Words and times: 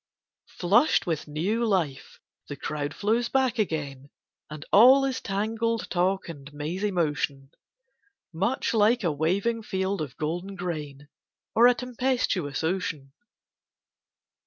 Flushed 0.57 1.05
with 1.05 1.27
new 1.27 1.63
life, 1.63 2.19
the 2.47 2.55
crowd 2.55 2.91
flows 2.95 3.29
back 3.29 3.59
again: 3.59 4.09
And 4.49 4.65
all 4.71 5.05
is 5.05 5.21
tangled 5.21 5.87
talk 5.91 6.27
and 6.27 6.51
mazy 6.51 6.89
motion— 6.89 7.51
Much 8.33 8.73
like 8.73 9.03
a 9.03 9.11
waving 9.11 9.61
field 9.61 10.01
of 10.01 10.17
golden 10.17 10.55
grain, 10.55 11.07
Or 11.53 11.67
a 11.67 11.75
tempestuous 11.75 12.63
ocean. 12.63 13.13